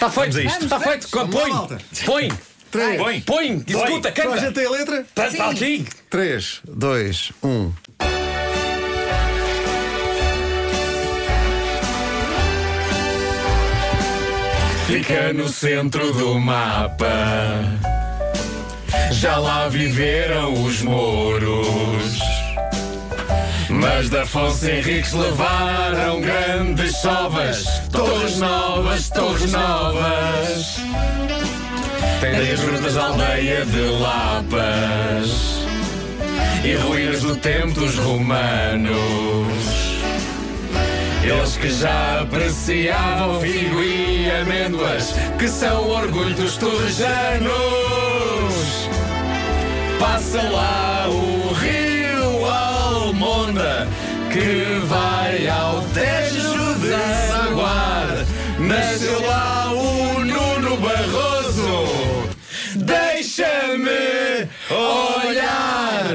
[0.00, 0.64] Está feito, Vamos a isto.
[0.64, 1.08] está feito.
[1.12, 1.78] Vamos lá, Põe, malta.
[2.06, 2.32] põe,
[2.70, 2.96] Três.
[2.96, 3.20] Põe.
[3.20, 4.40] põe, executa, Toda a canta.
[4.40, 5.00] gente tem a letra?
[5.00, 5.86] Está está aqui.
[6.08, 7.72] 3, 2, 1.
[14.86, 17.06] Fica no centro do mapa.
[19.12, 22.18] Já lá viveram os mouros.
[23.80, 27.64] Mas da Afonso Henriques levaram grandes sovas.
[27.90, 30.76] Torres novas, torres novas.
[32.20, 35.30] Tem as grutas da aldeia de Lapas.
[36.62, 38.90] E ruínas do tempo dos romanos.
[41.22, 47.50] Eles que já apreciavam figo e amêndoas, que são o orgulho dos torrejanos.
[49.98, 51.89] Passa lá o rio
[53.20, 53.86] Almonda,
[54.32, 58.06] que vai ao Tejo desaguar.
[58.58, 62.38] Nasceu lá o Nuno Barroso.
[62.76, 66.14] Deixa-me olhar.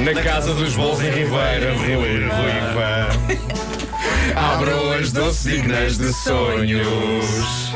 [0.00, 3.08] Na casa dos bolos em Ribeira, Ruiva.
[4.34, 7.72] Abro as doces dignas de sonhos.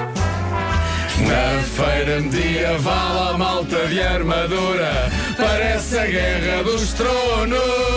[1.20, 7.95] Na feira medieval, a malta de armadura parece a guerra dos tronos.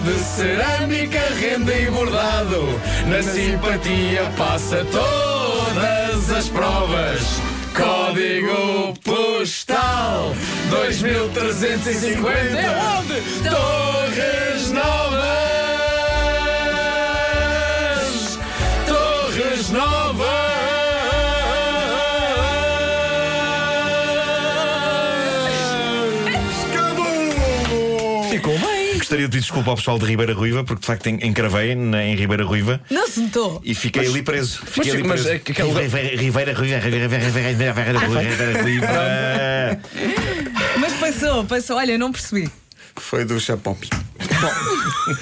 [0.00, 2.68] De cerâmica, renda e bordado.
[3.06, 7.20] Na simpatia passa todas as provas.
[7.74, 10.34] Código postal
[10.70, 13.20] 2350 é onde?
[13.48, 15.28] Torres Novas!
[18.86, 20.28] Torres Novas!
[28.30, 28.77] Ficou bem!
[28.98, 32.04] Gostaria de pedir desculpa ao pessoal de Ribeira Ruiva, porque de facto en- encravei na-
[32.04, 33.60] em Ribeira Ruiva Não se notou.
[33.64, 34.60] e fiquei ali preso.
[34.66, 35.36] Fiquei ali mas preso.
[35.36, 38.88] é que aquela- Ribeira, Ribeira Ruiva, Ribeira, Ribeira, Ribeira, Ribeira Ruiva.
[40.78, 41.76] Mas passou, passou.
[41.76, 42.50] Olha, não percebi.
[42.96, 43.76] Foi do Chapão.
[44.40, 45.14] Bom.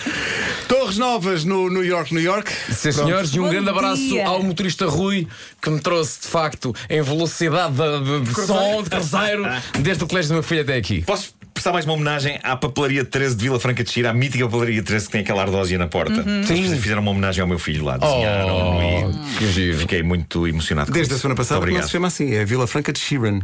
[0.69, 2.51] Torres Novas no New York, New York.
[2.51, 3.05] Sim, Pronto.
[3.07, 4.27] senhores, e um Bom grande abraço dia.
[4.27, 5.29] ao motorista Rui,
[5.61, 9.45] que me trouxe de facto em velocidade de, de- de som, de cruzeiro,
[9.79, 11.03] desde o colégio do meu filho até aqui.
[11.03, 11.35] Posso
[11.67, 14.81] prestar mais uma homenagem à papelaria 13 de Vila Franca de Xira, à mítica papelaria
[14.83, 16.23] 13 que tem aquela ardósia na porta.
[16.47, 16.77] Sim.
[16.79, 19.79] Fizeram uma homenagem ao meu filho lá, desenharam e que giro.
[19.79, 20.87] fiquei muito emocionado.
[20.89, 21.87] com Desde a semana passada Muito que não obrigado.
[21.87, 23.41] se chama assim, é Vila Franca de Sheeran.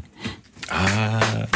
[0.70, 1.48] Ah,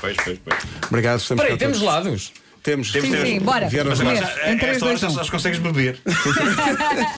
[0.00, 0.58] pois, pois, pois.
[0.88, 1.94] Obrigado, estamos Espera aí, cá temos todos.
[1.94, 2.32] lados.
[2.64, 2.90] Temos.
[2.92, 3.68] Temos- Sim, sim, bora.
[3.68, 5.24] Vieram Mas agora, já- Em três, esta hora dois, já um.
[5.24, 5.98] só consegues beber.